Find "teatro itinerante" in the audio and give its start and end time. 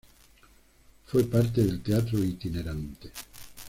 1.83-3.11